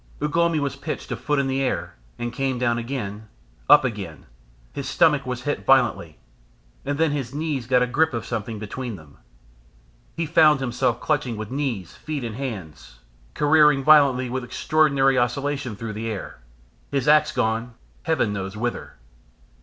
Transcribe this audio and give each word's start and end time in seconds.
Ugh 0.19 0.35
lomi 0.35 0.59
was 0.59 0.75
pitched 0.75 1.11
a 1.11 1.15
foot 1.15 1.37
in 1.37 1.45
the 1.45 1.61
air, 1.61 1.93
came 2.31 2.57
down 2.57 2.79
again, 2.79 3.27
up 3.69 3.85
again, 3.85 4.25
his 4.73 4.89
stomach 4.89 5.27
was 5.27 5.43
hit 5.43 5.63
violently, 5.63 6.17
and 6.83 6.97
then 6.97 7.11
his 7.11 7.35
knees 7.35 7.67
got 7.67 7.83
a 7.83 7.85
grip 7.85 8.11
of 8.15 8.25
something 8.25 8.57
between 8.57 8.95
them. 8.95 9.19
He 10.15 10.25
found 10.25 10.59
himself 10.59 10.99
clutching 10.99 11.37
with 11.37 11.51
knees, 11.51 11.93
feet, 11.93 12.23
and 12.23 12.35
hands, 12.35 12.97
careering 13.35 13.83
violently 13.83 14.27
with 14.27 14.43
extraordinary 14.43 15.19
oscillation 15.19 15.75
through 15.75 15.93
the 15.93 16.09
air 16.09 16.39
his 16.89 17.07
axe 17.07 17.31
gone 17.31 17.75
heaven 18.01 18.33
knows 18.33 18.57
whither. 18.57 18.93